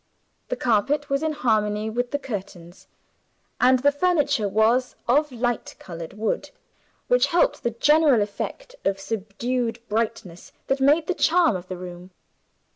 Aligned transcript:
The 0.49 0.55
carpet 0.55 1.11
was 1.11 1.21
in 1.21 1.31
harmony 1.33 1.87
with 1.87 2.09
the 2.09 2.17
curtains; 2.17 2.87
and 3.59 3.77
the 3.77 3.91
furniture 3.91 4.49
was 4.49 4.95
of 5.07 5.31
light 5.31 5.75
colored 5.77 6.13
wood, 6.13 6.49
which 7.07 7.27
helped 7.27 7.61
the 7.61 7.69
general 7.69 8.23
effect 8.23 8.75
of 8.83 8.99
subdued 8.99 9.77
brightness 9.89 10.53
that 10.65 10.81
made 10.81 11.05
the 11.05 11.13
charm 11.13 11.55
of 11.55 11.67
the 11.67 11.77
room. 11.77 12.09